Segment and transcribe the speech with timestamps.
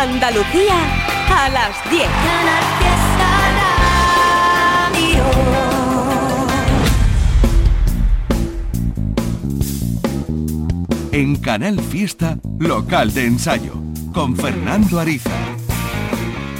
[0.00, 0.76] Andalucía
[1.28, 2.08] a las 10.
[11.12, 13.74] En Canal Fiesta, local de ensayo,
[14.14, 15.30] con Fernando Ariza.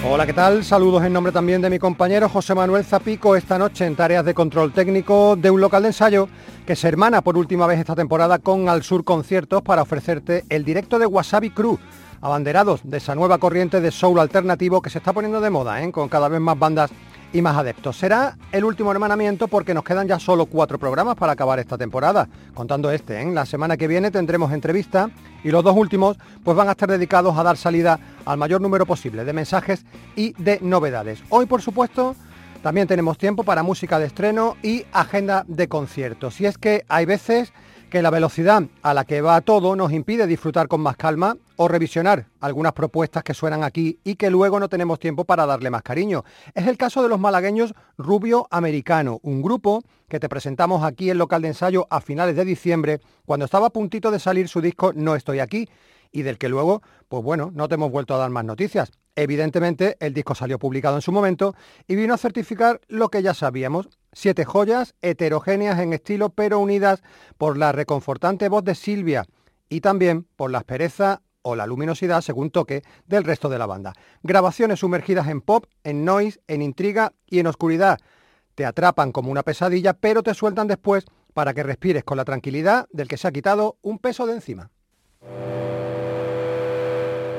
[0.07, 0.63] Hola, ¿qué tal?
[0.63, 4.35] Saludos en nombre también de mi compañero José Manuel Zapico esta noche en tareas de
[4.35, 6.29] control técnico de un local de ensayo
[6.67, 10.65] que se hermana por última vez esta temporada con Al Sur Conciertos para ofrecerte el
[10.65, 11.79] directo de Wasabi Crew,
[12.21, 15.91] abanderados de esa nueva corriente de soul alternativo que se está poniendo de moda, ¿eh?
[15.93, 16.91] con cada vez más bandas
[17.33, 17.97] y más adeptos.
[17.97, 22.29] Será el último hermanamiento porque nos quedan ya solo cuatro programas para acabar esta temporada,
[22.55, 23.21] contando este.
[23.21, 23.31] ¿eh?
[23.31, 25.11] La semana que viene tendremos entrevista
[25.45, 28.87] y los dos últimos pues van a estar dedicados a dar salida al mayor número
[28.87, 29.85] posible de mensajes
[30.17, 31.23] y de novedades.
[31.29, 32.17] Hoy, por supuesto,
[32.63, 36.41] también tenemos tiempo para música de estreno y agenda de conciertos.
[36.41, 37.53] Y es que hay veces
[37.91, 41.69] que la velocidad a la que va todo nos impide disfrutar con más calma o
[41.69, 45.83] revisionar algunas propuestas que suenan aquí y que luego no tenemos tiempo para darle más
[45.83, 46.25] cariño.
[46.55, 51.19] Es el caso de los malagueños Rubio Americano, un grupo que te presentamos aquí en
[51.19, 54.93] local de ensayo a finales de diciembre, cuando estaba a puntito de salir su disco
[54.95, 55.69] No estoy aquí
[56.13, 58.93] y del que luego, pues bueno, no te hemos vuelto a dar más noticias.
[59.17, 61.55] Evidentemente, el disco salió publicado en su momento
[61.87, 63.89] y vino a certificar lo que ya sabíamos.
[64.13, 67.03] Siete joyas heterogéneas en estilo pero unidas
[67.39, 69.25] por la reconfortante voz de Silvia
[69.69, 73.95] y también por la aspereza o la luminosidad, según toque, del resto de la banda.
[74.23, 77.99] Grabaciones sumergidas en pop, en noise, en intriga y en oscuridad.
[78.55, 82.89] Te atrapan como una pesadilla, pero te sueltan después para que respires con la tranquilidad
[82.91, 84.71] del que se ha quitado un peso de encima.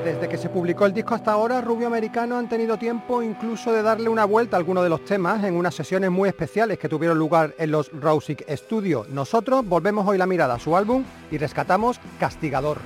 [0.04, 3.82] Desde que se publicó el disco hasta ahora, Rubio Americano han tenido tiempo incluso de
[3.82, 7.18] darle una vuelta a algunos de los temas en unas sesiones muy especiales que tuvieron
[7.18, 9.06] lugar en los Rausic Studio.
[9.10, 12.78] Nosotros volvemos hoy la mirada a su álbum y rescatamos Castigador.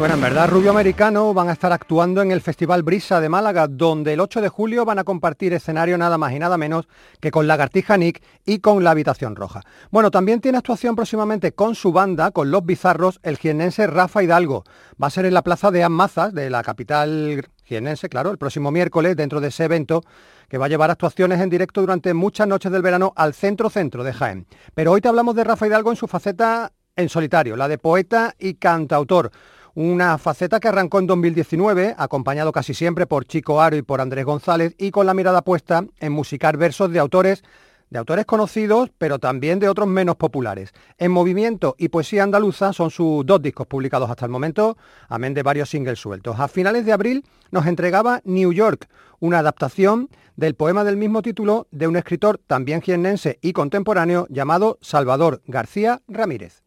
[0.00, 3.68] Bueno, en verdad Rubio Americano van a estar actuando en el Festival Brisa de Málaga,
[3.68, 6.88] donde el 8 de julio van a compartir escenario nada más y nada menos
[7.20, 9.60] que con Lagartija Nick y con La Habitación Roja.
[9.90, 14.64] Bueno, también tiene actuación próximamente con su banda, con Los Bizarros, el jiennense Rafa Hidalgo.
[15.00, 18.70] Va a ser en la plaza de Amazas, de la capital jiennense, claro, el próximo
[18.70, 20.00] miércoles, dentro de ese evento
[20.48, 24.14] que va a llevar actuaciones en directo durante muchas noches del verano al centro-centro de
[24.14, 24.46] Jaén.
[24.74, 28.34] Pero hoy te hablamos de Rafa Hidalgo en su faceta en solitario, la de poeta
[28.38, 29.30] y cantautor.
[29.74, 34.24] Una faceta que arrancó en 2019, acompañado casi siempre por Chico Aro y por Andrés
[34.24, 37.42] González, y con la mirada puesta en musicar versos de autores
[37.90, 40.72] de autores conocidos, pero también de otros menos populares.
[40.96, 44.78] En Movimiento y Poesía Andaluza son sus dos discos publicados hasta el momento,
[45.08, 46.38] amén de varios singles sueltos.
[46.38, 48.88] A finales de abril nos entregaba New York,
[49.18, 54.78] una adaptación del poema del mismo título de un escritor también jiennense y contemporáneo llamado
[54.80, 56.62] Salvador García Ramírez.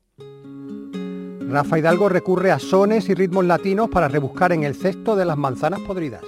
[1.53, 5.37] Rafa Hidalgo recurre a sones y ritmos latinos para rebuscar en el cesto de las
[5.37, 6.23] manzanas podridas.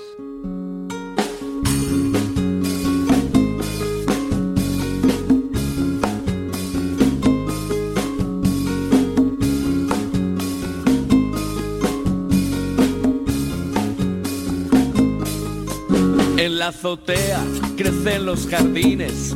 [16.37, 17.43] En la azotea
[17.75, 19.33] crecen los jardines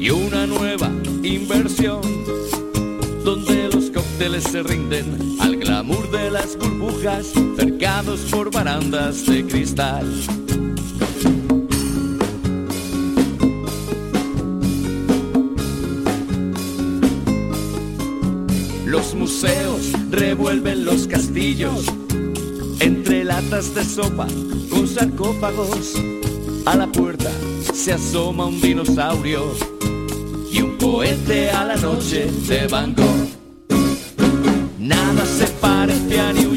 [0.00, 0.90] y una nueva
[1.22, 2.23] inversión
[4.24, 7.26] se rinden al glamour de las burbujas
[7.56, 10.06] cercados por barandas de cristal.
[18.86, 21.84] Los museos revuelven los castillos
[22.80, 24.26] entre latas de sopa
[24.70, 25.96] con sarcófagos.
[26.64, 27.30] A la puerta
[27.74, 29.52] se asoma un dinosaurio
[30.50, 32.94] y un poete a la noche de Van.
[35.86, 36.53] Se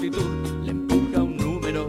[0.00, 1.86] le empuja un número.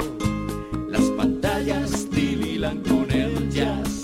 [0.89, 4.03] Las pantallas tililan con el jazz.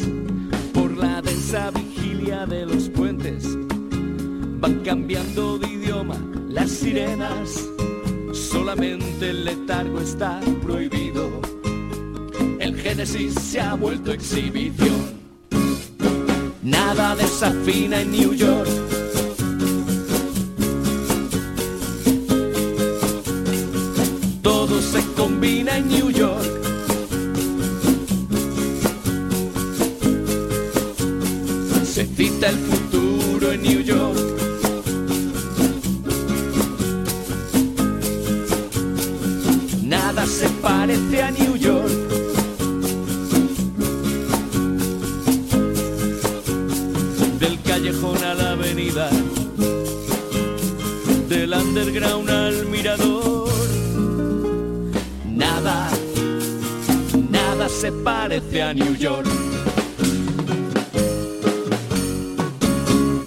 [0.73, 3.57] Por la densa vigilia de los puentes
[4.59, 6.17] van cambiando de idioma
[6.49, 7.69] las sirenas.
[8.33, 11.41] Solamente el letargo está prohibido.
[12.59, 15.21] El Génesis se ha vuelto exhibición.
[16.63, 18.90] Nada desafina en New York.
[25.41, 26.45] Combina en New York.
[31.83, 34.00] Se cita el futuro en New York.
[58.31, 59.27] Parece a New York.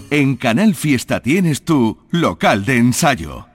[0.09, 3.47] En Canal Fiesta tienes tu local de ensayo.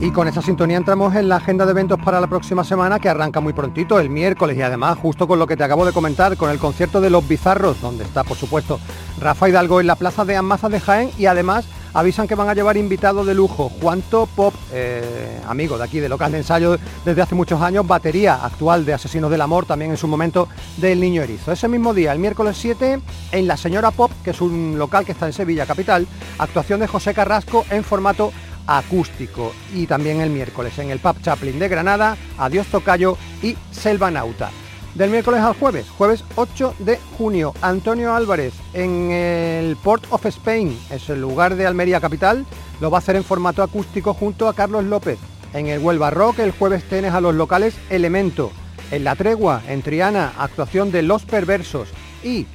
[0.00, 3.10] Y con esa sintonía entramos en la agenda de eventos para la próxima semana que
[3.10, 6.38] arranca muy prontito, el miércoles, y además justo con lo que te acabo de comentar,
[6.38, 8.80] con el concierto de Los Bizarros, donde está por supuesto
[9.20, 12.54] Rafa Hidalgo en la Plaza de Amazas de Jaén y además avisan que van a
[12.54, 17.22] llevar invitado de lujo, Juanto Pop, eh, amigo de aquí de local de ensayo desde
[17.22, 21.22] hace muchos años, batería actual de Asesinos del Amor, también en su momento del Niño
[21.22, 21.52] Erizo.
[21.52, 23.00] Ese mismo día, el miércoles 7,
[23.32, 26.06] en La Señora Pop, que es un local que está en Sevilla Capital,
[26.38, 28.32] actuación de José Carrasco en formato
[28.66, 34.10] acústico y también el miércoles en el Pub Chaplin de Granada, Adiós Tocayo y Selva
[34.10, 34.50] Nauta.
[34.94, 40.78] Del miércoles al jueves, jueves 8 de junio, Antonio Álvarez en el Port of Spain,
[40.90, 42.44] es el lugar de Almería Capital,
[42.78, 45.18] lo va a hacer en formato acústico junto a Carlos López.
[45.54, 48.52] En el Huelva Rock el jueves tienes a los locales Elemento.
[48.90, 51.88] En La Tregua, en Triana, actuación de Los Perversos.
[52.22, 52.46] Y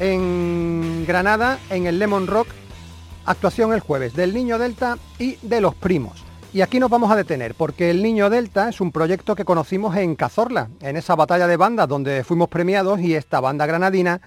[0.00, 2.48] en Granada, en el Lemon Rock,
[3.26, 6.24] actuación el jueves del Niño Delta y de Los Primos.
[6.54, 9.96] Y aquí nos vamos a detener, porque el Niño Delta es un proyecto que conocimos
[9.96, 14.20] en Cazorla, en esa batalla de bandas donde fuimos premiados y esta banda granadina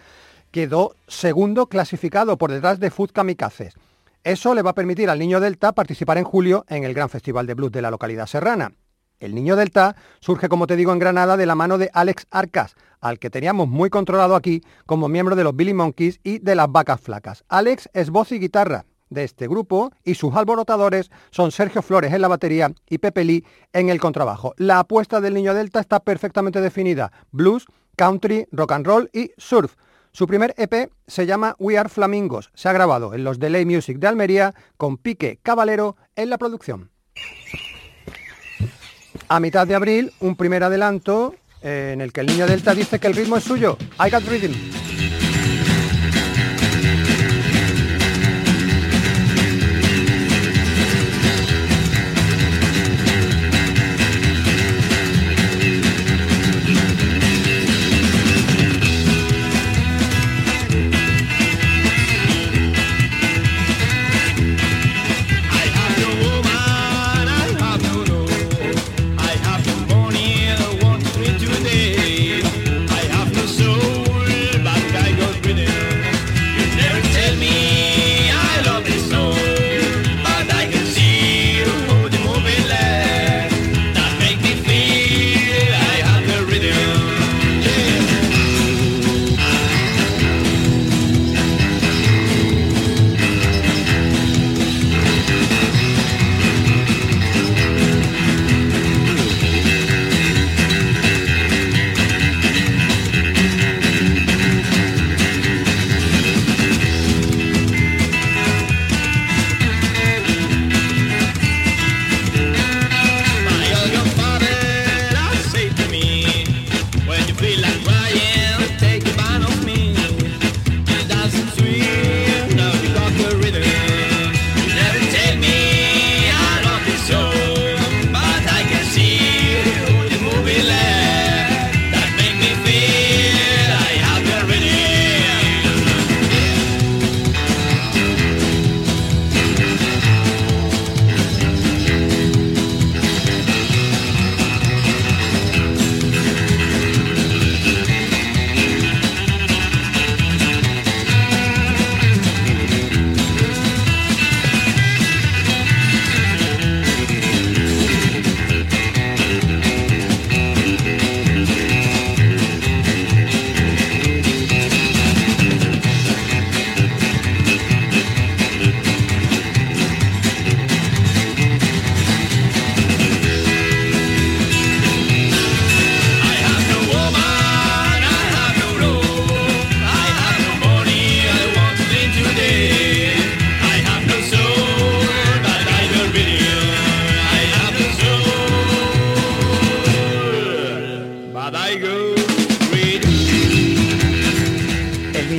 [0.50, 3.76] quedó segundo clasificado por detrás de Food Kamikazes.
[4.24, 7.46] Eso le va a permitir al Niño Delta participar en julio en el Gran Festival
[7.46, 8.74] de Blues de la localidad serrana.
[9.20, 12.74] El Niño Delta surge, como te digo, en Granada de la mano de Alex Arcas,
[13.02, 16.72] al que teníamos muy controlado aquí como miembro de los Billy Monkeys y de las
[16.72, 17.44] Vacas Flacas.
[17.50, 22.22] Alex es voz y guitarra, de este grupo y sus alborotadores son Sergio Flores en
[22.22, 24.54] la batería y Pepe Lee en el contrabajo.
[24.58, 29.76] La apuesta del Niño Delta está perfectamente definida, blues, country, rock and roll y surf.
[30.12, 32.50] Su primer EP se llama We Are Flamingos.
[32.54, 36.90] Se ha grabado en los Delay Music de Almería con Pique Caballero en la producción.
[39.28, 43.00] A mitad de abril, un primer adelanto eh, en el que el Niño Delta dice
[43.00, 43.78] que el ritmo es suyo.
[44.00, 44.85] I Got Rhythm.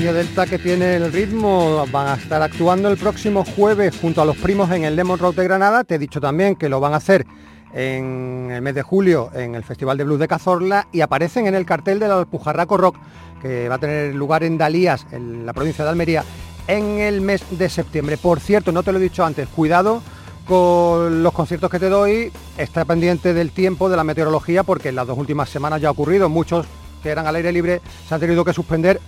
[0.06, 4.70] Que tiene el ritmo van a estar actuando el próximo jueves junto a los primos
[4.70, 5.82] en el Lemon Rock de Granada.
[5.82, 7.26] Te he dicho también que lo van a hacer
[7.74, 11.56] en el mes de julio en el Festival de Blues de Cazorla y aparecen en
[11.56, 12.96] el cartel del Alpujarraco Rock
[13.42, 16.22] que va a tener lugar en Dalías, en la provincia de Almería,
[16.68, 18.16] en el mes de septiembre.
[18.16, 20.02] Por cierto, no te lo he dicho antes, cuidado
[20.46, 24.94] con los conciertos que te doy, está pendiente del tiempo, de la meteorología, porque en
[24.94, 26.64] las dos últimas semanas ya ha ocurrido, muchos
[27.02, 29.00] que eran al aire libre se han tenido que suspender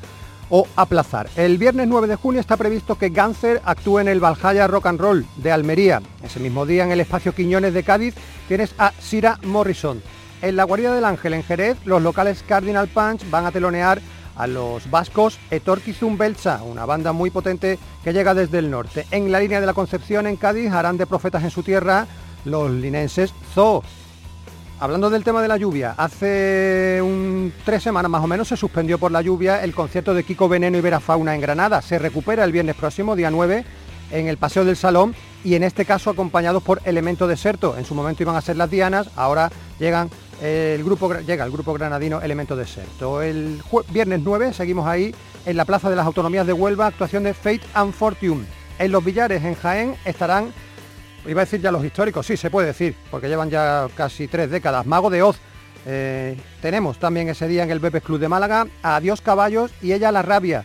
[0.51, 1.29] o aplazar.
[1.37, 5.01] El viernes 9 de junio está previsto que Ganser actúe en el Valhalla Rock and
[5.01, 6.03] Roll de Almería.
[6.23, 8.15] Ese mismo día en el espacio Quiñones de Cádiz
[8.49, 10.03] tienes a Sira Morrison.
[10.41, 14.01] En la Guardia del Ángel en Jerez, los locales Cardinal Punch van a telonear
[14.37, 19.05] a los vascos Etorquizum Belcha, una banda muy potente que llega desde el norte.
[19.11, 22.07] En la línea de la Concepción en Cádiz harán de profetas en su tierra
[22.45, 23.83] los linenses Zoo.
[24.81, 27.03] Hablando del tema de la lluvia, hace
[27.65, 30.79] tres semanas más o menos se suspendió por la lluvia el concierto de Kiko Veneno
[30.79, 31.83] y Vera Fauna en Granada.
[31.83, 33.65] Se recupera el viernes próximo, día 9,
[34.13, 37.77] en el Paseo del Salón y en este caso acompañados por Elemento Deserto.
[37.77, 41.75] En su momento iban a ser las Dianas, ahora llegan el grupo, llega el grupo
[41.75, 43.21] granadino Elemento Deserto.
[43.21, 45.13] El viernes 9 seguimos ahí
[45.45, 48.45] en la Plaza de las Autonomías de Huelva, actuación de Fate and Fortune.
[48.79, 50.53] En los Villares, en Jaén, estarán
[51.27, 54.51] iba a decir ya los históricos, sí, se puede decir, porque llevan ya casi tres
[54.51, 54.87] décadas.
[54.87, 55.39] Mago de Oz,
[55.87, 60.13] eh, tenemos también ese día en el Bebes Club de Málaga Adiós Caballos y ella
[60.13, 60.65] La Rabia.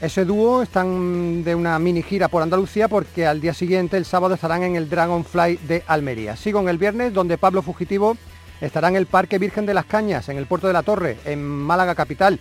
[0.00, 4.34] Ese dúo están de una mini gira por Andalucía porque al día siguiente, el sábado,
[4.34, 6.36] estarán en el Dragonfly de Almería.
[6.36, 8.16] Sigo en el viernes, donde Pablo Fugitivo
[8.60, 11.42] estará en el Parque Virgen de las Cañas, en el Puerto de la Torre, en
[11.42, 12.38] Málaga Capital.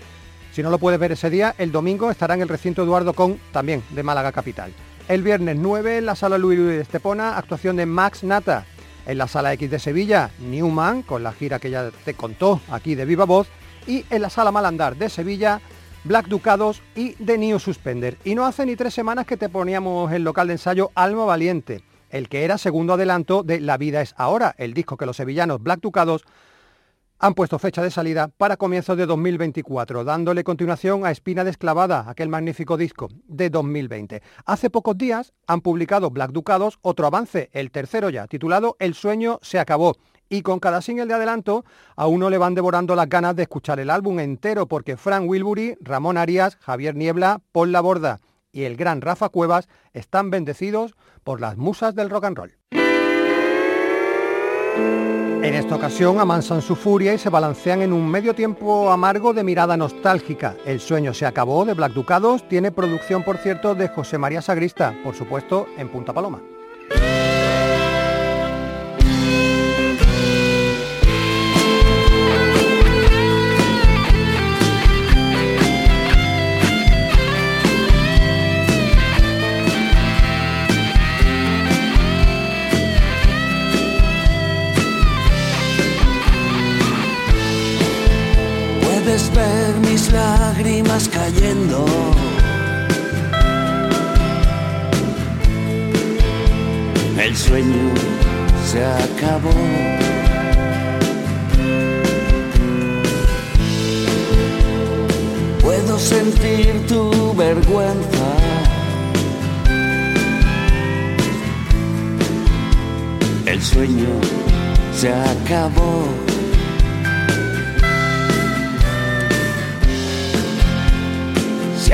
[0.51, 3.39] Si no lo puedes ver ese día, el domingo estará en el recinto Eduardo Con,
[3.53, 4.73] también de Málaga Capital.
[5.07, 8.65] El viernes 9 en la sala Luis Luis de Estepona, actuación de Max Nata.
[9.05, 12.95] En la sala X de Sevilla, Newman, con la gira que ya te contó aquí
[12.95, 13.47] de viva voz.
[13.85, 15.61] Y en la sala Malandar de Sevilla,
[16.05, 18.17] Black Ducados y The New Suspender.
[18.23, 21.83] Y no hace ni tres semanas que te poníamos el local de ensayo Alma Valiente,
[22.09, 25.61] el que era segundo adelanto de La vida es ahora, el disco que los sevillanos
[25.61, 26.25] Black Ducados
[27.19, 32.29] han puesto fecha de salida para comienzos de 2024, dándole continuación a Espina Desclavada, aquel
[32.29, 34.21] magnífico disco de 2020.
[34.45, 39.39] Hace pocos días han publicado Black Ducados otro avance, el tercero ya, titulado El sueño
[39.41, 39.95] se acabó.
[40.27, 43.79] Y con cada single de adelanto, a uno le van devorando las ganas de escuchar
[43.79, 48.19] el álbum entero, porque Frank Wilbury, Ramón Arias, Javier Niebla, Paul Laborda
[48.51, 52.57] y el gran Rafa Cuevas están bendecidos por las musas del rock and roll.
[55.45, 59.43] En esta ocasión amansan su furia y se balancean en un medio tiempo amargo de
[59.43, 60.55] mirada nostálgica.
[60.65, 64.95] El sueño se acabó de Black Ducados, tiene producción por cierto de José María Sagrista,
[65.03, 66.41] por supuesto en Punta Paloma.
[90.65, 91.85] Lágrimas cayendo.
[97.19, 97.93] El sueño
[98.71, 99.51] se acabó.
[105.61, 108.27] Puedo sentir tu vergüenza.
[113.45, 114.09] El sueño
[114.95, 116.34] se acabó.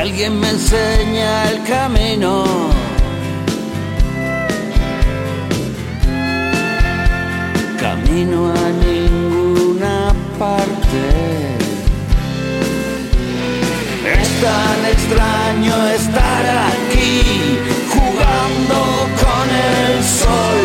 [0.01, 2.43] Alguien me enseña el camino.
[7.79, 11.03] Camino a ninguna parte.
[14.21, 17.59] Es tan extraño estar aquí
[17.93, 18.79] jugando
[19.23, 19.45] con
[19.77, 20.61] el sol.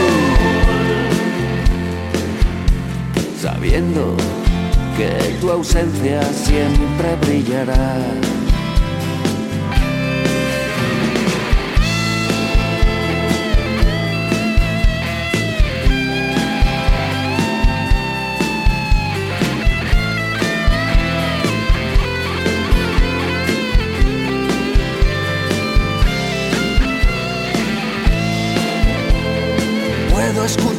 [3.43, 4.17] Sabiendo
[4.97, 8.46] que tu ausencia siempre brillará.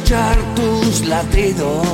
[0.08, 1.86] Escuchar tus latidos.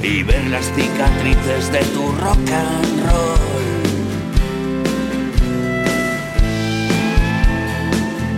[0.00, 3.38] Y ver las cicatrices de tu rock and roll.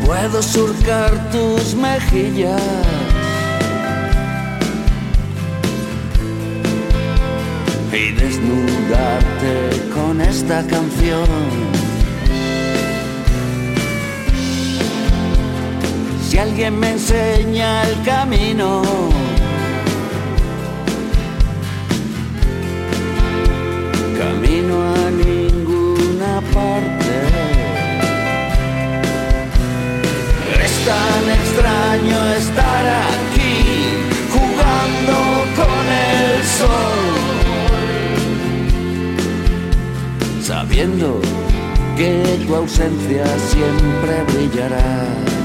[0.06, 2.62] Puedo surcar tus mejillas.
[7.92, 11.85] Y desnudarte con esta canción.
[16.36, 18.82] Si alguien me enseña el camino.
[24.18, 27.14] Camino a ninguna parte.
[30.62, 33.56] Es tan extraño estar aquí
[34.34, 35.16] jugando
[35.58, 37.04] con el sol.
[40.42, 41.08] Sabiendo
[41.96, 42.12] que
[42.46, 45.35] tu ausencia siempre brillará.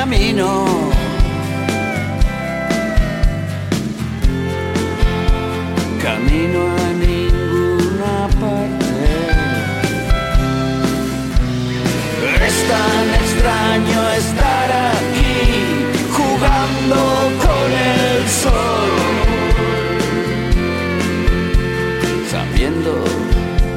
[0.00, 0.64] camino.
[6.02, 9.02] Camino a ninguna parte.
[12.48, 15.36] Es tan extraño estar aquí
[16.16, 17.00] jugando
[17.44, 18.92] con el sol.
[22.30, 22.92] Sabiendo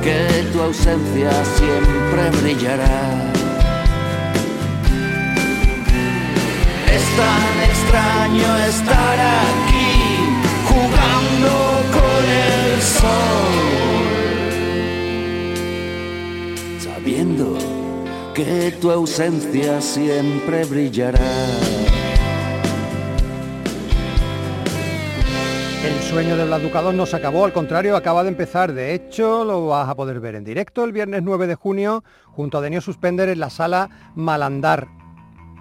[0.02, 0.18] que
[0.54, 3.33] tu ausencia siempre brillará.
[7.94, 9.94] Extraño estar aquí
[10.68, 11.54] jugando
[11.94, 13.54] con el sol,
[16.80, 17.58] sabiendo
[18.34, 21.20] que tu ausencia siempre brillará.
[25.86, 28.74] El sueño de Blas Ducados no se acabó, al contrario, acaba de empezar.
[28.74, 32.58] De hecho, lo vas a poder ver en directo el viernes 9 de junio junto
[32.58, 35.03] a Denio Suspender en la sala Malandar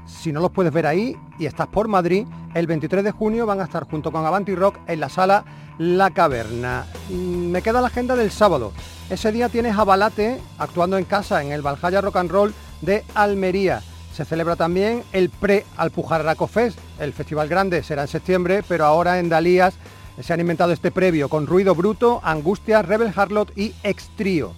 [0.07, 3.61] si no los puedes ver ahí y estás por Madrid, el 23 de junio van
[3.61, 5.45] a estar junto con Avanti Rock en la sala
[5.79, 6.87] La Caverna.
[7.11, 8.73] Mm, me queda la agenda del sábado.
[9.11, 10.11] Ese día tienes a
[10.59, 13.83] actuando en casa en el Valhalla Rock and Roll de Almería.
[14.13, 16.79] Se celebra también el pre-Alpujarraco Fest.
[16.99, 19.75] El festival grande será en septiembre, pero ahora en Dalías
[20.21, 24.53] se han inventado este previo con Ruido Bruto, Angustia, Rebel Harlot y Extrío.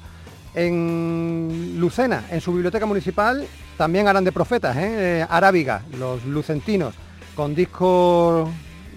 [0.55, 5.21] En Lucena, en su biblioteca municipal, también harán de profetas, ¿eh?
[5.21, 5.27] ¿eh?
[5.29, 6.95] Arábiga, los lucentinos,
[7.35, 8.49] con discos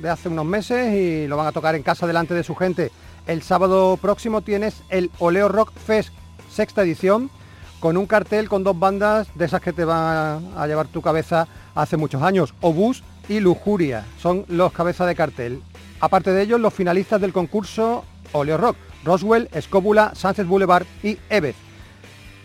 [0.02, 2.92] de hace unos meses y lo van a tocar en casa delante de su gente.
[3.26, 6.14] El sábado próximo tienes el Oleo Rock Fest,
[6.50, 7.30] sexta edición,
[7.80, 11.48] con un cartel con dos bandas de esas que te van a llevar tu cabeza
[11.76, 15.62] hace muchos años, Obús y Lujuria, son los cabezas de cartel.
[16.00, 21.56] Aparte de ellos, los finalistas del concurso Oleo Rock, Roswell, Escóbula, Sunset Boulevard y Evez.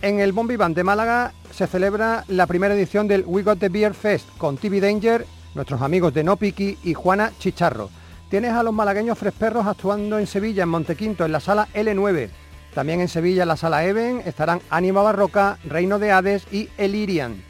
[0.02, 3.68] En el Bombi Band de Málaga se celebra la primera edición del We Got the
[3.68, 7.88] Beer Fest con TV Danger, nuestros amigos de No Piki y Juana Chicharro.
[8.28, 12.30] Tienes a los malagueños Fresperros actuando en Sevilla, en Montequinto, en la sala L9.
[12.74, 17.40] También en Sevilla, en la sala Even, estarán Ánima Barroca, Reino de Hades y Elirian.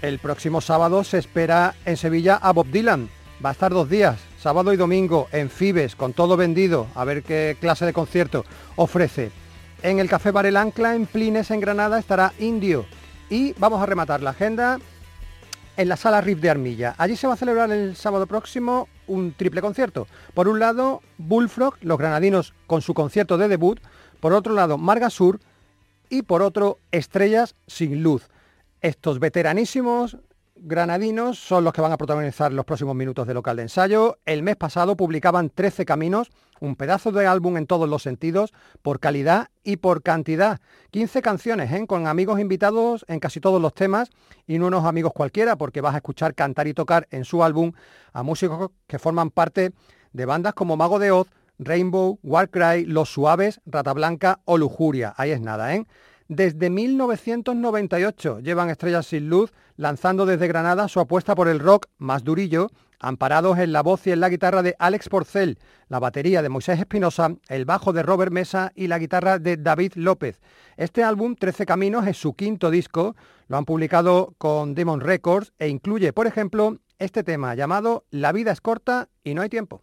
[0.00, 3.08] El próximo sábado se espera en Sevilla a Bob Dylan.
[3.44, 7.24] Va a estar dos días, sábado y domingo, en Fibes, con todo vendido, a ver
[7.24, 8.44] qué clase de concierto
[8.76, 9.41] ofrece.
[9.82, 12.86] En el Café Bar El Ancla, en Plines, en Granada, estará Indio.
[13.28, 14.78] Y vamos a rematar la agenda
[15.76, 16.94] en la sala RIF de Armilla.
[16.98, 20.06] Allí se va a celebrar el sábado próximo un triple concierto.
[20.34, 23.80] Por un lado, Bullfrog, los granadinos con su concierto de debut.
[24.20, 25.40] Por otro lado, Marga Sur.
[26.08, 28.28] Y por otro, Estrellas sin luz.
[28.82, 30.16] Estos veteranísimos
[30.54, 34.18] granadinos son los que van a protagonizar los próximos minutos de local de ensayo.
[34.26, 36.30] El mes pasado publicaban 13 caminos,
[36.62, 40.60] un pedazo de álbum en todos los sentidos, por calidad y por cantidad.
[40.92, 41.86] 15 canciones, ¿eh?
[41.88, 44.10] con amigos invitados en casi todos los temas
[44.46, 47.72] y no unos amigos cualquiera, porque vas a escuchar cantar y tocar en su álbum
[48.12, 49.72] a músicos que forman parte
[50.12, 51.26] de bandas como Mago de Oz,
[51.58, 55.14] Rainbow, Warcry, Los Suaves, Rata Blanca o Lujuria.
[55.16, 55.84] Ahí es nada, ¿eh?
[56.28, 62.24] Desde 1998 llevan Estrellas sin Luz lanzando desde Granada su apuesta por el rock más
[62.24, 65.58] durillo, amparados en la voz y en la guitarra de Alex Porcel,
[65.88, 69.94] la batería de Moisés Espinosa, el bajo de Robert Mesa y la guitarra de David
[69.96, 70.40] López.
[70.76, 73.16] Este álbum, 13 Caminos, es su quinto disco,
[73.48, 78.52] lo han publicado con Demon Records e incluye, por ejemplo, este tema llamado La vida
[78.52, 79.82] es corta y no hay tiempo.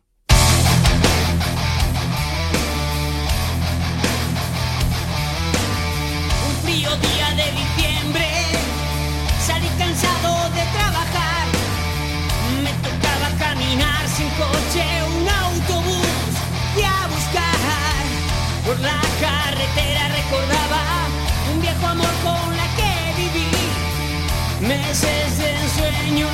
[24.89, 26.27] Meses de ensueño,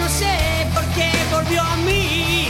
[0.00, 0.34] no sé
[0.72, 2.48] por qué volvió a mí.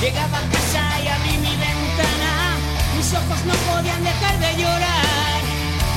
[0.00, 2.56] Llegaba a casa y abrí mi ventana,
[2.96, 5.42] mis ojos no podían dejar de llorar.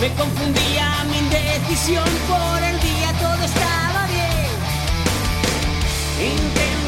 [0.02, 4.52] Me confundía mi indecisión por el día, todo estaba bien.
[6.34, 6.83] Intenta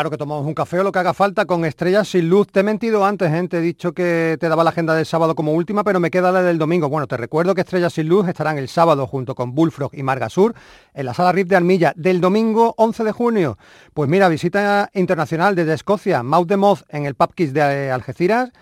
[0.00, 2.46] Claro que tomamos un café o lo que haga falta con estrellas sin luz.
[2.46, 3.48] Te he mentido antes, ¿eh?
[3.48, 6.32] te he dicho que te daba la agenda del sábado como última, pero me queda
[6.32, 6.88] la del domingo.
[6.88, 10.30] Bueno, te recuerdo que Estrellas sin luz estarán el sábado junto con Bullfrog y Marga
[10.30, 10.54] Sur
[10.94, 13.58] en la sala RIF de Armilla del domingo 11 de junio.
[13.92, 18.52] Pues mira, visita internacional desde Escocia, Mouth de Moth en el Pub Kiss de Algeciras.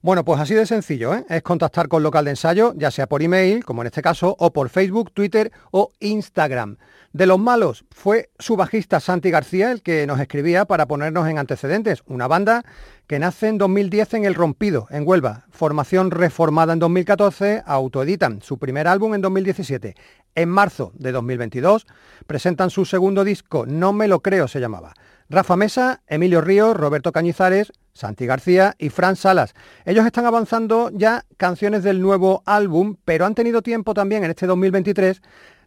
[0.04, 1.24] Bueno, pues así de sencillo, ¿eh?
[1.30, 4.52] es contactar con local de ensayo, ya sea por email, como en este caso, o
[4.52, 6.78] por Facebook, Twitter o Instagram.
[7.14, 11.40] De los malos fue su bajista Santi García el que nos escribía para ponernos en
[11.40, 12.64] antecedentes, una banda
[13.06, 18.58] que nace en 2010 en El Rompido, en Huelva, formación reformada en 2014, autoeditan su
[18.60, 19.96] primer álbum en 2017.
[20.36, 21.86] En marzo de 2022
[22.28, 24.94] presentan su segundo disco, No me lo creo se llamaba.
[25.30, 29.54] Rafa Mesa, Emilio Ríos, Roberto Cañizares, Santi García y Fran Salas.
[29.84, 34.48] Ellos están avanzando ya canciones del nuevo álbum, pero han tenido tiempo también en este
[34.48, 35.22] 2023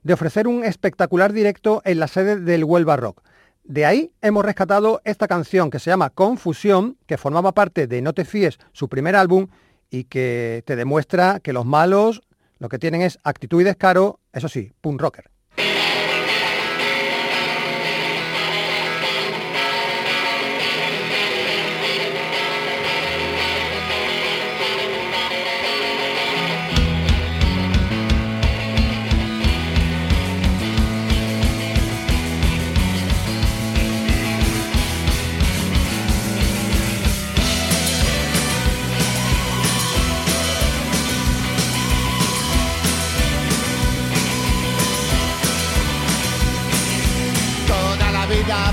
[0.04, 3.22] de ofrecer un espectacular directo en la sede del Huelva Rock.
[3.64, 8.12] De ahí hemos rescatado esta canción que se llama Confusión, que formaba parte de No
[8.12, 9.48] te fíes, su primer álbum,
[9.90, 12.22] y que te demuestra que los malos
[12.58, 15.33] lo que tienen es actitud y descaro, eso sí, punk rocker.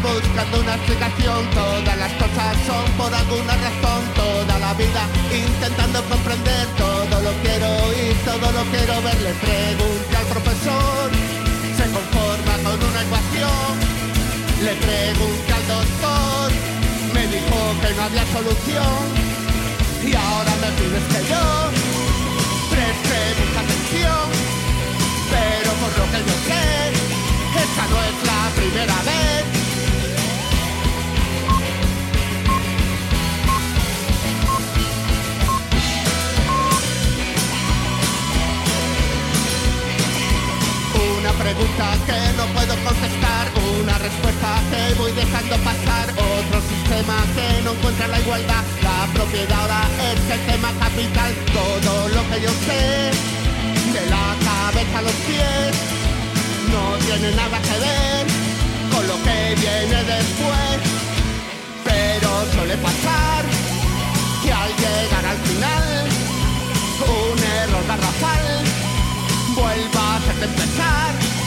[0.01, 6.67] Buscando una explicación, todas las cosas son por alguna razón, toda la vida intentando comprender,
[6.77, 11.09] todo lo quiero oír, todo lo quiero ver, le pregunté al profesor,
[11.77, 13.71] se conforma con una ecuación,
[14.65, 16.47] le pregunté al doctor,
[17.13, 19.01] me dijo que no había solución,
[20.05, 21.45] y ahora me pides que yo
[22.69, 24.25] preste mucha atención,
[25.33, 26.65] pero por lo que yo sé,
[27.65, 29.60] esta no es la primera vez.
[41.53, 43.43] Pregunta que no puedo contestar,
[43.81, 49.59] una respuesta que voy dejando pasar, otro sistema que no encuentra la igualdad, la propiedad
[49.59, 53.11] ahora es el tema capital, todo lo que yo sé,
[53.95, 55.71] de la cabeza a los pies,
[56.71, 58.23] no tiene nada que ver
[58.93, 60.77] con lo que viene después,
[61.83, 63.43] pero suele pasar
[64.41, 66.07] que al llegar al final,
[67.11, 68.47] un error garrafal
[69.53, 71.40] vuelva a hacerte empezar.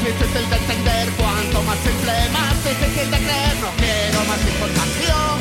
[0.00, 3.56] Fácil, más difícil de entender Cuanto más simple, más difícil de creer.
[3.60, 5.38] No quiero más información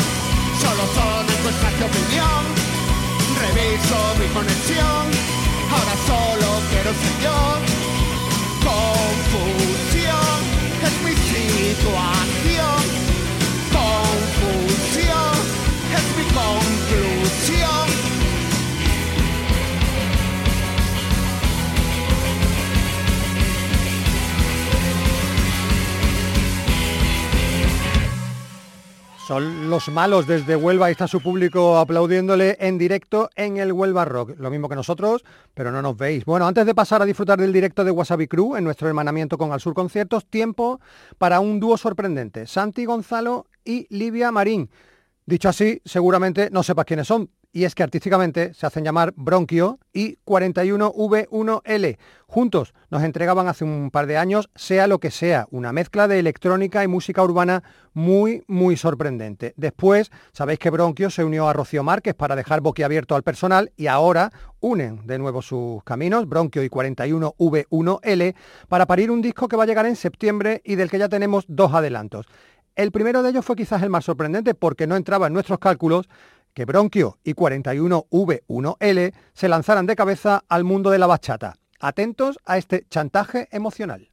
[0.60, 2.44] Solo son encuestas de opinión.
[3.40, 5.04] Reviso mi conexión
[5.72, 7.40] Ahora solo quiero ser yo.
[8.66, 10.38] Confusión
[10.84, 12.82] Es mi situación.
[13.72, 15.36] Confusión
[15.96, 17.89] Es mi conclusión
[29.30, 34.04] Son los malos desde Huelva, ahí está su público aplaudiéndole en directo en el Huelva
[34.04, 34.32] Rock.
[34.40, 36.26] Lo mismo que nosotros, pero no nos veis.
[36.26, 39.52] Bueno, antes de pasar a disfrutar del directo de Wasabi Crew en nuestro hermanamiento con
[39.52, 40.82] Al Sur Conciertos, tiempo
[41.20, 42.48] para un dúo sorprendente.
[42.48, 44.68] Santi Gonzalo y Livia Marín.
[45.28, 49.80] Dicho así, seguramente no sepas quiénes son, y es que artísticamente se hacen llamar Bronquio
[49.92, 51.98] y 41V1L.
[52.28, 56.20] Juntos nos entregaban hace un par de años Sea lo que sea, una mezcla de
[56.20, 59.54] electrónica y música urbana muy, muy sorprendente.
[59.58, 63.88] Después, sabéis que Bronquio se unió a Rocío Márquez para dejar boquiabierto al personal y
[63.88, 68.36] ahora unen de nuevo sus caminos, Bronquio y 41V1L,
[68.68, 71.46] para parir un disco que va a llegar en septiembre y del que ya tenemos
[71.48, 72.28] dos adelantos.
[72.76, 76.08] El primero de ellos fue quizás el más sorprendente porque no entraba en nuestros cálculos
[76.54, 81.56] que Bronquio y 41V1L se lanzaran de cabeza al mundo de la bachata.
[81.80, 84.10] Atentos a este chantaje emocional.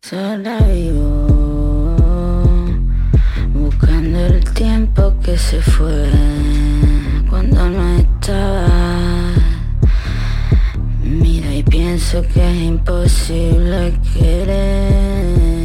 [11.03, 15.56] Mira y pienso que es imposible querer.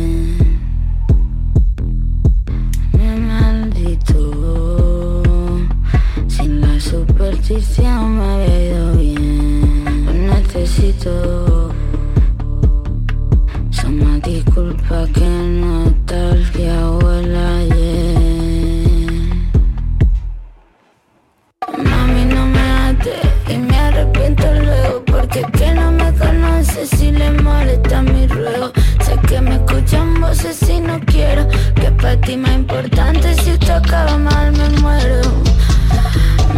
[6.91, 10.05] Superstición me había ido bien.
[10.05, 11.71] Lo necesito.
[13.91, 16.79] Más disculpas que nostalgia
[17.17, 18.21] el ayer.
[21.77, 23.15] Mami, no me ate
[23.49, 25.03] y me arrepiento luego.
[25.05, 28.71] Porque que no me conoce si le molesta mi ruego.
[29.03, 31.45] Sé que me escuchan voces si no quiero.
[31.75, 35.21] Que para ti más importante si esto acaba mal me muero.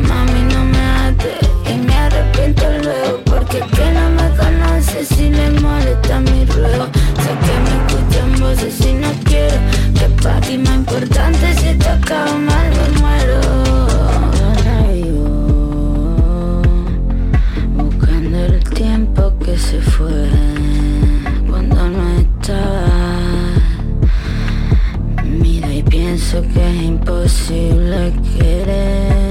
[0.08, 1.38] Mami, no me ate
[1.71, 6.86] y me arrepiento luego Porque que no me conoce si le molesta mi ruego
[7.23, 9.58] Sé que me escuchan voces si no quiero
[9.97, 13.39] Que para ti más importante si te acaba mal me muero.
[14.43, 16.62] Ahora vivo
[17.75, 20.29] Buscando el tiempo que se fue
[21.49, 22.88] Cuando no estaba.
[25.23, 29.22] Mira y pienso que es imposible querer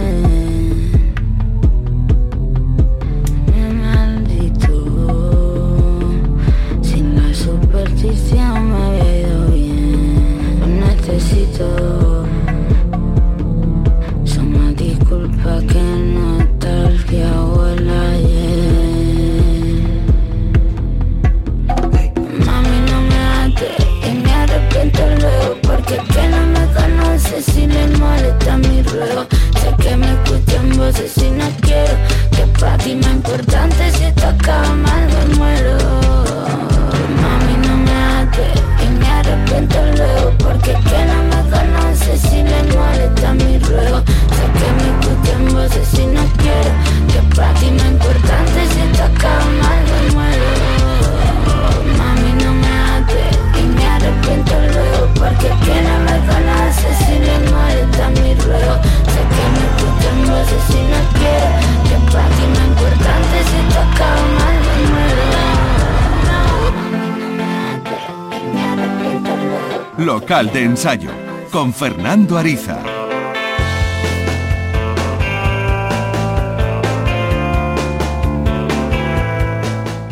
[70.33, 71.11] de ensayo
[71.51, 72.79] con Fernando Ariza.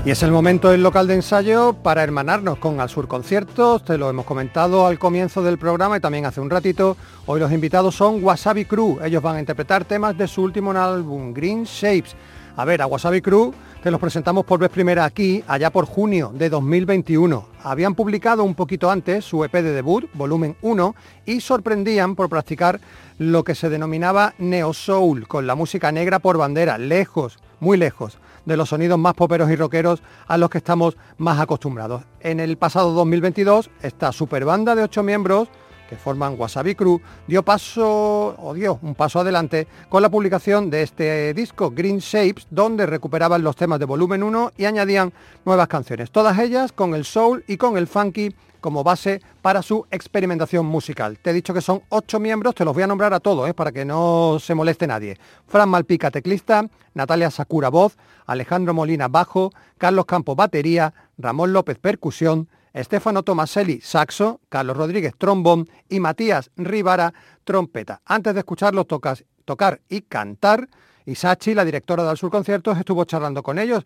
[0.05, 3.97] Y es el momento del local de ensayo para hermanarnos con Al Sur Conciertos, te
[3.97, 6.99] lo hemos comentado al comienzo del programa y también hace un ratito.
[7.25, 11.33] Hoy los invitados son Wasabi Crew, ellos van a interpretar temas de su último álbum,
[11.33, 12.15] Green Shapes.
[12.61, 16.31] A ver, a Wasabi Crew te los presentamos por vez primera aquí, allá por junio
[16.35, 17.47] de 2021.
[17.63, 20.95] Habían publicado un poquito antes su EP de debut, volumen 1,
[21.25, 22.79] y sorprendían por practicar
[23.17, 28.19] lo que se denominaba neo soul, con la música negra por bandera, lejos, muy lejos
[28.45, 32.03] de los sonidos más poperos y rockeros a los que estamos más acostumbrados.
[32.21, 35.49] En el pasado 2022, esta super banda de ocho miembros
[35.91, 40.83] que forman Wasabi Crew, dio paso, o dio un paso adelante con la publicación de
[40.83, 45.13] este disco, Green Shapes, donde recuperaban los temas de volumen 1 y añadían
[45.45, 49.87] nuevas canciones, todas ellas con el soul y con el funky como base para su
[49.91, 51.19] experimentación musical.
[51.19, 53.55] Te he dicho que son ocho miembros, te los voy a nombrar a todos, ¿eh?
[53.55, 55.19] para que no se moleste nadie.
[55.49, 62.49] Fran Malpica, teclista, Natalia Sakura, voz, Alejandro Molina, bajo, Carlos Campos, batería, Ramón López, percusión,
[62.73, 67.13] Estefano Tomaselli, saxo, Carlos Rodríguez, trombón y Matías Rivara,
[67.45, 68.01] trompeta.
[68.05, 70.69] Antes de escucharlos tocar y cantar,
[71.07, 73.85] Isachi, la directora del Sur Conciertos, estuvo charlando con ellos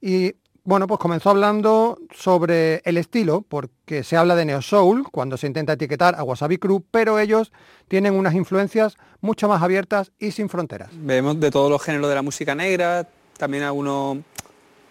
[0.00, 5.38] y Bueno, pues comenzó hablando sobre el estilo, porque se habla de neo soul cuando
[5.38, 7.50] se intenta etiquetar a Wasabi Crew, pero ellos
[7.88, 10.90] tienen unas influencias mucho más abiertas y sin fronteras.
[10.92, 13.08] Vemos de todos los géneros de la música negra,
[13.38, 14.18] también algunos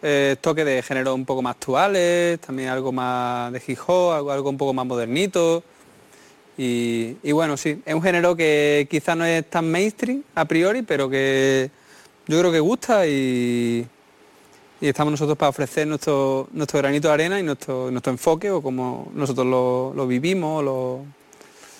[0.01, 4.31] eh, toques de géneros un poco más actuales, también algo más de hip hop, algo,
[4.31, 5.63] algo un poco más modernito.
[6.57, 10.81] Y, y bueno, sí, es un género que quizás no es tan mainstream a priori,
[10.81, 11.69] pero que
[12.27, 13.87] yo creo que gusta y,
[14.81, 18.61] y estamos nosotros para ofrecer nuestro, nuestro granito de arena y nuestro, nuestro enfoque o
[18.61, 20.75] como nosotros lo, lo vivimos o lo,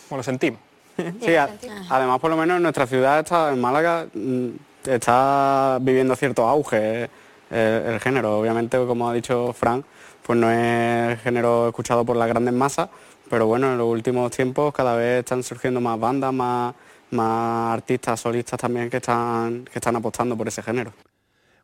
[0.10, 0.60] o lo sentimos.
[1.26, 1.46] Sí, a-
[1.90, 4.48] además por lo menos en nuestra ciudad, está, en Málaga, mm,
[4.86, 7.10] está viviendo cierto auge
[7.52, 8.40] eh, el, el género.
[8.40, 9.86] Obviamente, como ha dicho Frank,
[10.30, 12.90] pues no es género escuchado por las grandes masas,
[13.30, 16.76] pero bueno, en los últimos tiempos cada vez están surgiendo más bandas, más,
[17.12, 20.94] más artistas, solistas también que están, que están apostando por ese género.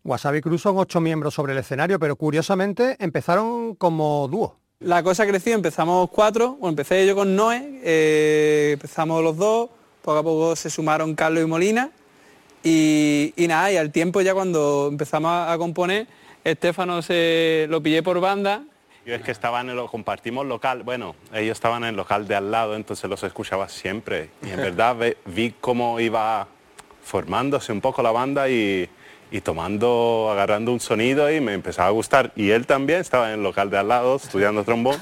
[0.04, 4.56] Wasabi Crew son ocho miembros sobre el escenario, pero curiosamente empezaron como dúo.
[4.80, 9.70] La cosa creció, empezamos cuatro, bueno, empecé yo con Noé, eh, empezamos los dos,
[10.02, 11.92] poco a poco se sumaron Carlos y Molina
[12.66, 16.08] y, y nada, y al tiempo ya cuando empezamos a, a componer,
[16.44, 18.64] Estefano se lo pillé por banda
[19.06, 22.36] Yo es que estaban en lo compartimos local, bueno, ellos estaban en el local de
[22.36, 24.30] al lado, entonces los escuchaba siempre.
[24.46, 26.48] Y en verdad ve- vi cómo iba
[27.04, 28.90] formándose un poco la banda y,
[29.32, 32.32] y tomando, agarrando un sonido y me empezaba a gustar.
[32.36, 34.98] Y él también estaba en el local de al lado estudiando trombón.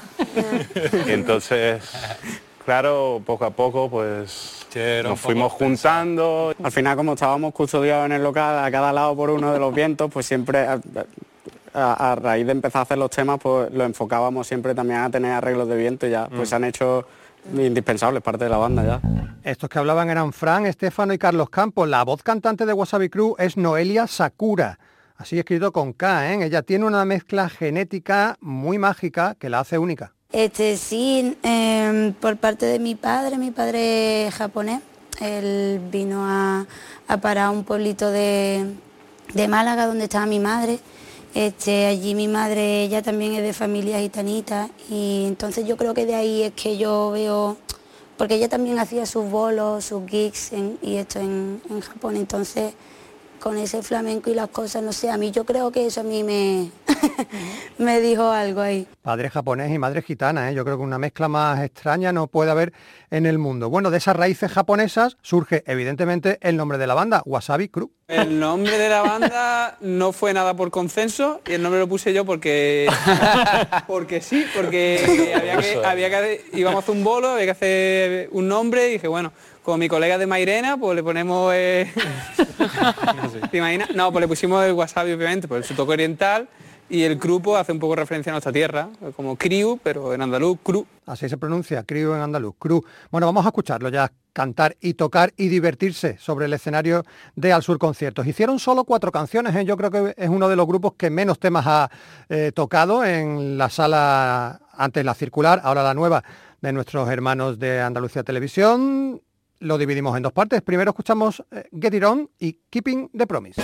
[1.08, 1.82] entonces,
[2.64, 4.63] claro, poco a poco pues
[5.04, 6.54] nos fuimos juntando.
[6.62, 9.74] Al final, como estábamos custodiados en el local, a cada lado por uno de los
[9.74, 10.80] vientos, pues siempre, a,
[11.74, 15.10] a- a raíz de empezar a hacer los temas, pues lo enfocábamos siempre también a
[15.10, 16.46] tener arreglos de viento y ya, pues Mm.
[16.46, 17.06] se han hecho
[17.52, 19.00] indispensables, parte de la banda ya.
[19.42, 21.88] Estos que hablaban eran Fran, Estefano y Carlos Campos.
[21.88, 24.78] La voz cantante de Wasabi Crew es Noelia Sakura,
[25.16, 26.32] así escrito con K.
[26.32, 26.44] ¿eh?
[26.44, 30.12] Ella tiene una mezcla genética muy mágica que la hace única.
[30.34, 34.80] Este sí, em, por parte de mi padre, mi padre es japonés,
[35.20, 36.66] él vino a,
[37.06, 38.66] a parar a un pueblito de,
[39.32, 40.80] de Málaga donde estaba mi madre.
[41.36, 46.04] Este, allí mi madre, ella también es de familia gitanita y entonces yo creo que
[46.04, 47.56] de ahí es que yo veo,
[48.16, 50.50] porque ella también hacía sus bolos, sus gigs
[50.82, 52.74] y esto en, en Japón, entonces
[53.44, 56.02] con ese flamenco y las cosas, no sé, a mí yo creo que eso a
[56.02, 56.70] mí me,
[57.78, 58.88] me dijo algo ahí.
[59.02, 60.54] Padre japonés y madre gitana, ¿eh?
[60.54, 62.72] yo creo que una mezcla más extraña no puede haber
[63.10, 63.68] en el mundo.
[63.68, 67.90] Bueno, de esas raíces japonesas surge evidentemente el nombre de la banda, Wasabi Crew.
[68.08, 72.14] El nombre de la banda no fue nada por consenso y el nombre lo puse
[72.14, 72.88] yo porque
[73.86, 78.28] porque sí, porque había que, había que íbamos a hacer un bolo, había que hacer
[78.32, 79.32] un nombre y dije, bueno,
[79.64, 81.90] como mi colega de Mairena, pues le ponemos eh,
[83.50, 83.90] ¿Te imaginas?
[83.94, 86.48] No, pues le pusimos el wasabi obviamente, por su toque oriental
[86.88, 90.58] y el grupo hace un poco referencia a nuestra tierra, como Criu, pero en andaluz,
[90.62, 90.86] Cru.
[91.06, 92.84] Así se pronuncia, Crew en andaluz, Crew.
[93.10, 97.02] Bueno, vamos a escucharlo ya cantar y tocar y divertirse sobre el escenario
[97.34, 98.26] de Al Sur Conciertos.
[98.26, 99.64] Hicieron solo cuatro canciones, ¿eh?
[99.64, 101.90] yo creo que es uno de los grupos que menos temas ha
[102.28, 106.22] eh, tocado en la sala, antes la circular, ahora la nueva
[106.60, 109.22] de nuestros hermanos de Andalucía Televisión.
[109.64, 110.60] Lo dividimos en dos partes.
[110.60, 113.62] Primero escuchamos eh, Get It On y Keeping the Promise.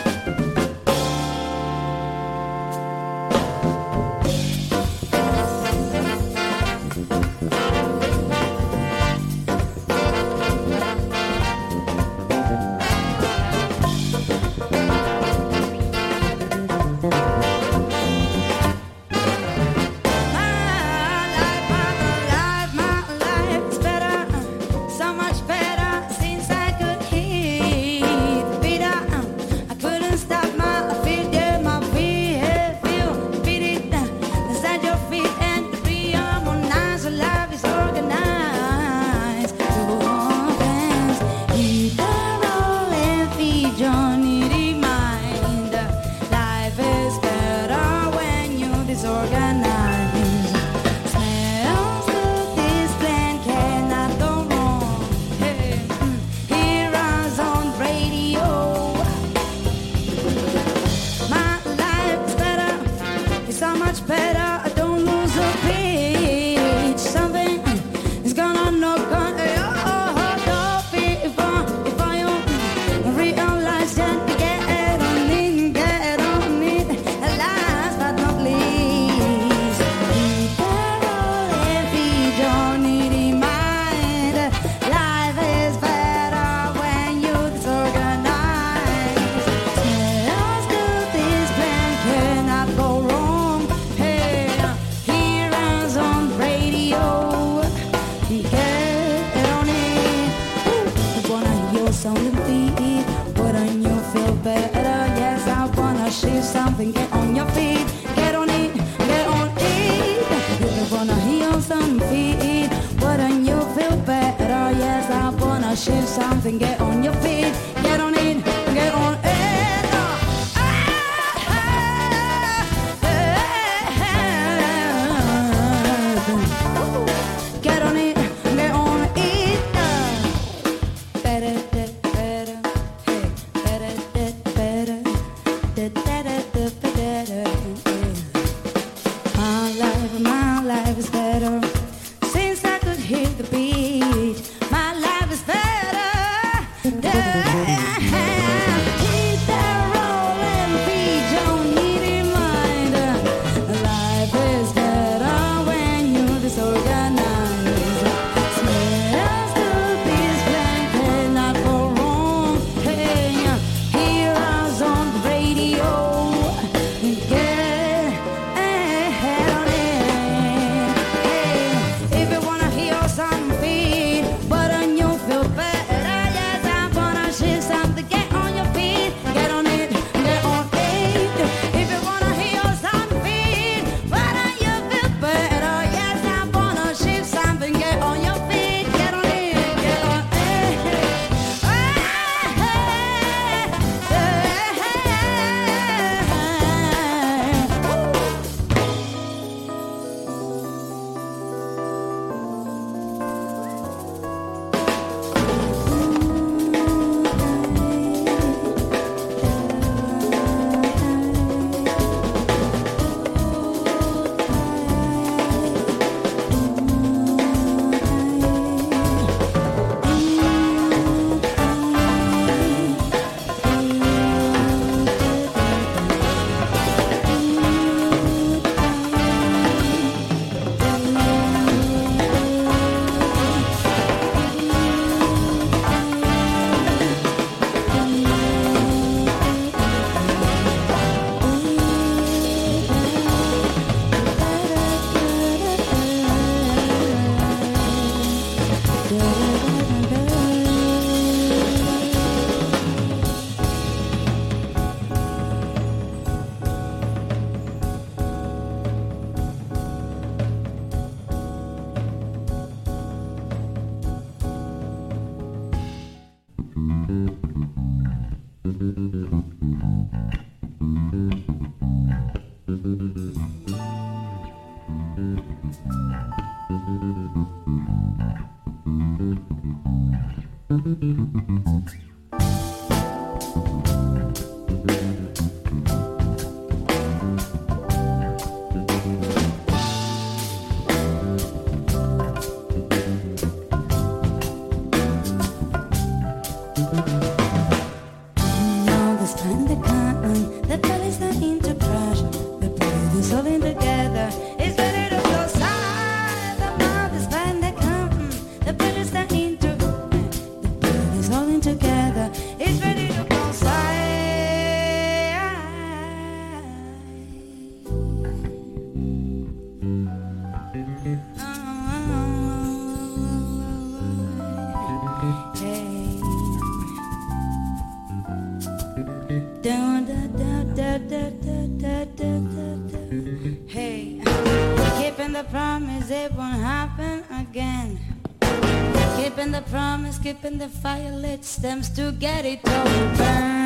[340.20, 343.59] Skipping the firelit stems to get it over.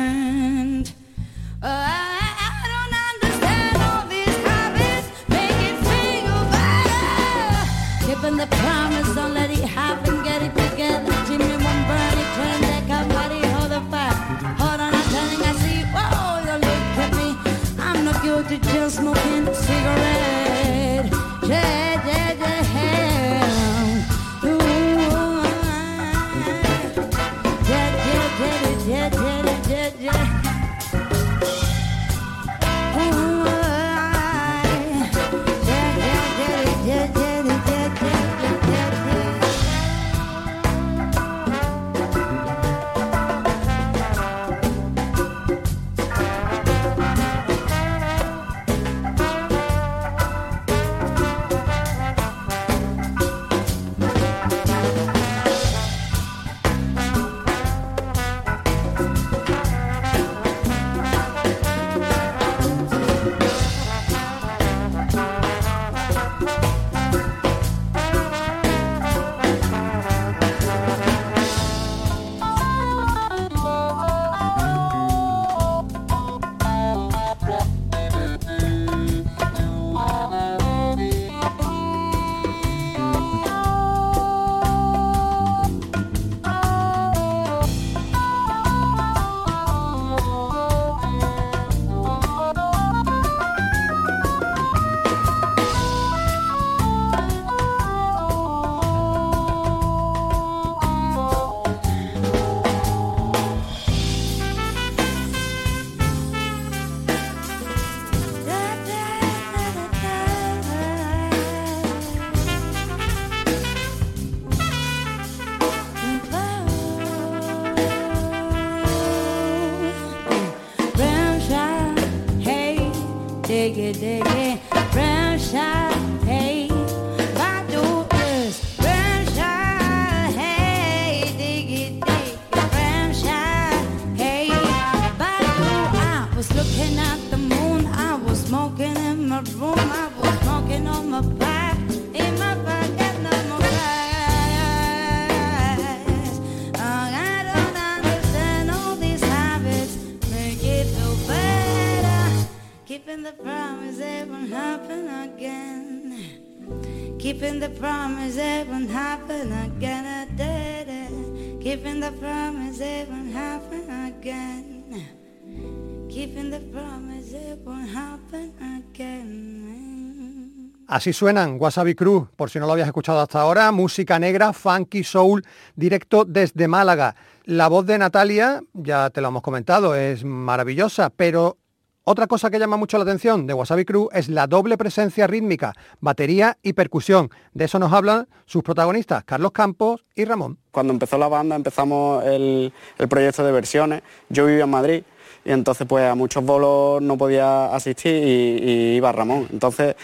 [170.95, 175.03] Así suenan Wasabi Cruz, por si no lo habías escuchado hasta ahora, música negra, funky,
[175.03, 175.43] soul,
[175.75, 177.17] directo desde Málaga.
[177.43, 181.57] La voz de Natalia, ya te lo hemos comentado, es maravillosa, pero
[182.05, 185.73] otra cosa que llama mucho la atención de Wasabi Cruz es la doble presencia rítmica,
[185.99, 187.29] batería y percusión.
[187.53, 190.59] De eso nos hablan sus protagonistas, Carlos Campos y Ramón.
[190.71, 194.01] Cuando empezó la banda empezamos el, el proyecto de versiones.
[194.29, 195.03] Yo vivía en Madrid
[195.43, 199.49] y entonces pues a muchos bolos no podía asistir y, y iba Ramón.
[199.51, 199.95] Entonces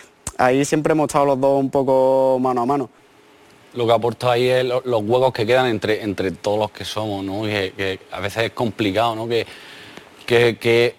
[0.42, 2.89] ahí siempre hemos estado los dos un poco mano a mano.
[3.74, 6.84] Lo que aporta ahí es lo- los huecos que quedan entre, entre todos los que
[6.84, 7.44] somos, ¿no?
[7.44, 9.28] Que, a veces es complicado, ¿no?
[9.28, 9.46] Que,
[10.26, 10.96] que, que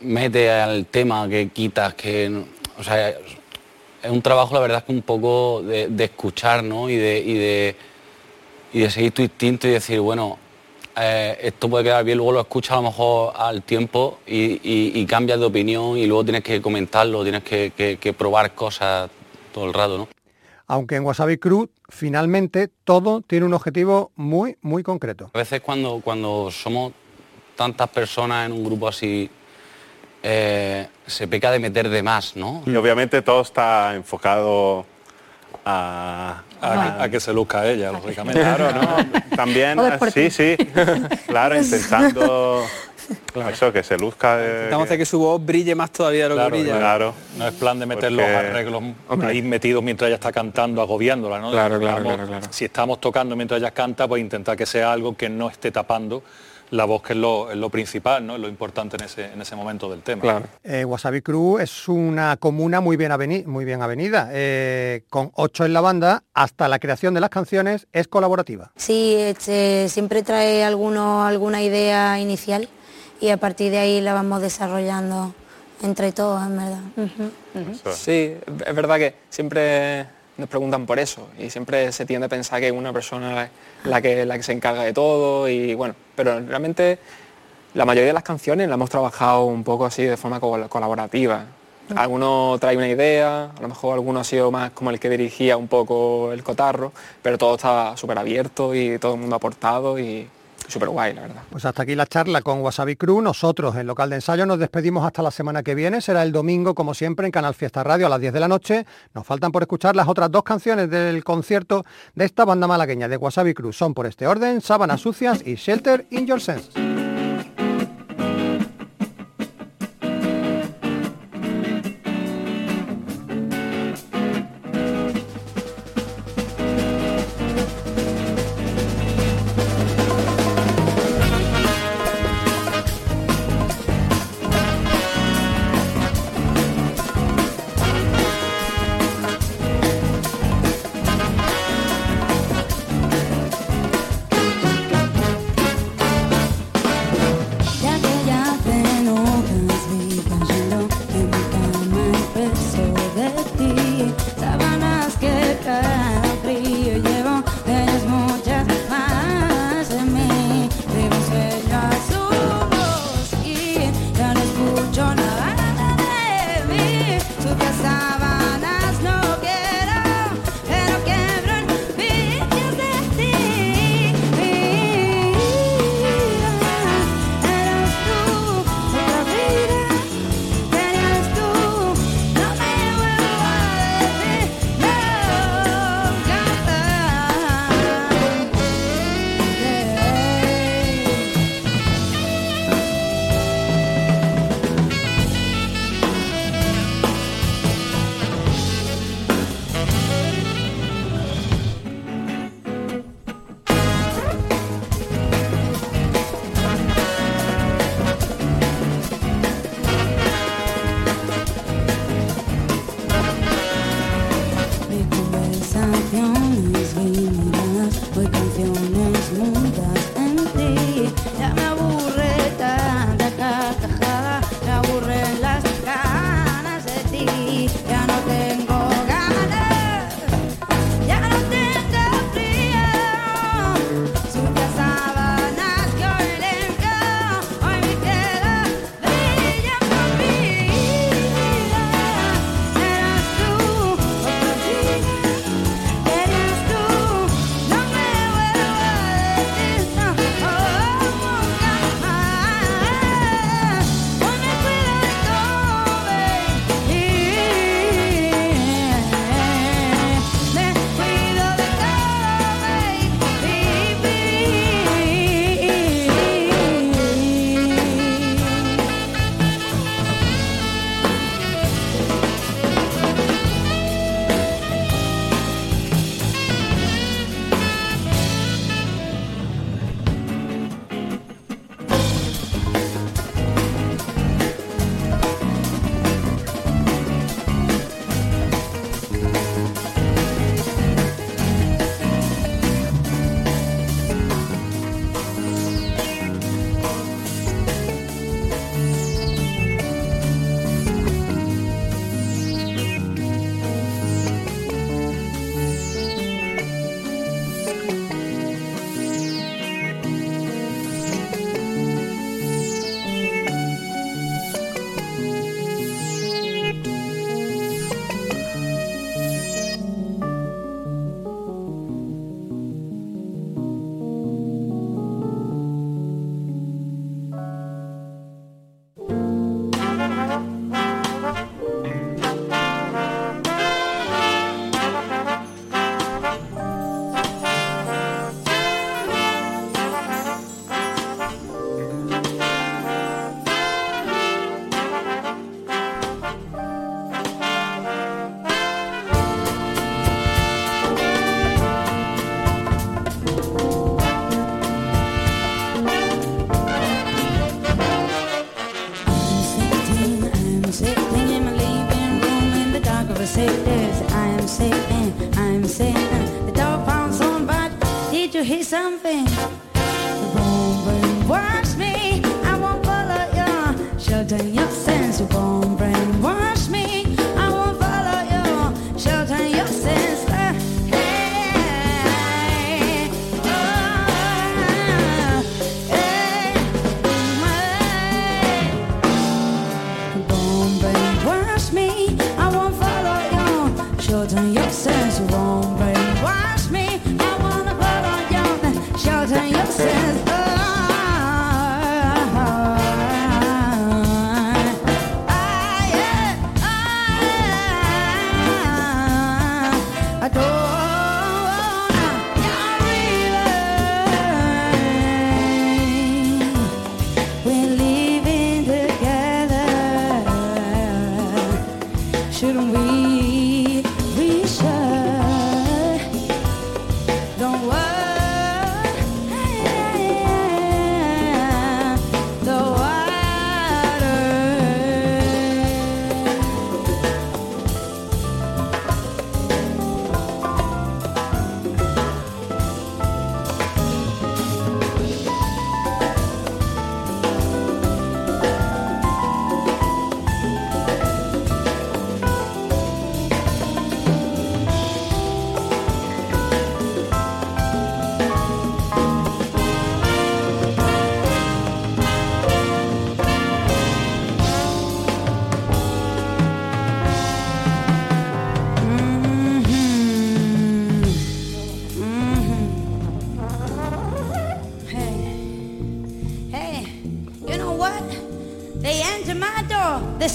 [0.00, 2.44] mete al tema, que quitas, que...
[2.78, 6.88] O sea, es un trabajo, la verdad, que un poco de, de escuchar, ¿no?
[6.88, 7.76] Y de, y, de,
[8.72, 10.38] y de seguir tu instinto y decir, bueno,
[10.96, 14.92] eh, esto puede quedar bien, luego lo escuchas a lo mejor al tiempo y, y-
[14.94, 19.10] y cambias de opinión y luego tienes que comentarlo, tienes que, que- que probar cosas
[19.52, 20.08] todo el rato, ¿no?
[20.66, 25.30] Aunque en Wasabi Cruz finalmente todo tiene un objetivo muy, muy concreto.
[25.34, 26.92] A veces cuando, cuando somos
[27.54, 29.28] tantas personas en un grupo así,
[30.22, 32.62] eh, se peca de meter de más, ¿no?
[32.66, 34.86] Y obviamente todo está enfocado
[35.66, 38.40] a, A, a que se luzca ella, lógicamente.
[38.40, 38.96] Claro, ¿no?
[39.36, 40.56] También, por sí, sí,
[41.26, 42.64] claro, intentando
[43.50, 44.36] eso, que se luzca.
[44.38, 46.78] de- Intentamos hacer que su voz brille más todavía de lo Claro, que brilla.
[46.78, 47.14] claro.
[47.36, 48.82] No es plan de meter Porque- los arreglos
[49.22, 51.50] ahí metidos mientras ella está cantando, agobiándola, ¿no?
[51.50, 52.26] Claro, claro, claro.
[52.50, 56.22] Si estamos tocando mientras ella canta, pues intentar que sea algo que no esté tapando
[56.74, 58.34] la voz, que es lo, es lo principal, ¿no?
[58.34, 60.42] Es lo importante en ese, en ese momento del tema.
[60.62, 64.28] Eh, Wasabi Cruz es una comuna muy bien, aveni- muy bien avenida.
[64.32, 68.72] eh, con ocho en la banda, hasta la creación de las canciones es colaborativa.
[68.76, 72.68] Sí, este, siempre trae alguno, alguna idea inicial
[73.20, 75.32] y a partir de ahí la vamos desarrollando
[75.82, 77.94] entre todos, en verdad.
[77.94, 80.06] Sí, es verdad que siempre
[80.36, 83.50] nos preguntan por eso y siempre se tiende a pensar que una persona es
[83.84, 86.98] la que, la que se encarga de todo y bueno, pero realmente
[87.74, 91.46] la mayoría de las canciones las hemos trabajado un poco así de forma col- colaborativa.
[91.96, 95.56] Alguno trae una idea, a lo mejor alguno ha sido más como el que dirigía
[95.58, 99.98] un poco el cotarro, pero todo estaba súper abierto y todo el mundo ha aportado
[99.98, 100.26] y
[100.68, 101.42] súper guay, la verdad.
[101.50, 103.22] Pues hasta aquí la charla con Wasabi Cruz.
[103.22, 106.00] Nosotros en local de ensayo nos despedimos hasta la semana que viene.
[106.00, 108.86] Será el domingo, como siempre, en Canal Fiesta Radio a las 10 de la noche.
[109.14, 111.84] Nos faltan por escuchar las otras dos canciones del concierto
[112.14, 113.76] de esta banda malagueña de Wasabi Cruz.
[113.76, 116.93] Son por este orden, Sábanas Sucias y Shelter in Your Sense.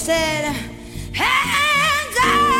[0.00, 0.44] said,
[1.12, 2.54] Hands up!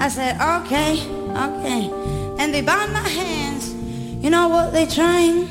[0.00, 1.02] I said, Okay,
[1.36, 1.90] okay.
[2.38, 3.74] And they bound my hands.
[4.24, 5.41] You know what they trying?